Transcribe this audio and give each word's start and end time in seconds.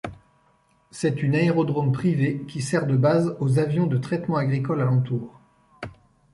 C'est 0.89 1.21
une 1.21 1.35
aérodrome 1.35 1.91
privé 1.91 2.43
qui 2.47 2.63
sert 2.63 2.87
de 2.87 2.95
base 2.97 3.37
aux 3.39 3.59
avions 3.59 3.85
de 3.85 3.99
traitement 3.99 4.37
agricoles 4.37 4.81
alentour. 4.81 5.39